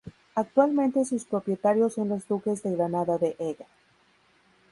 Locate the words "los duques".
2.09-2.63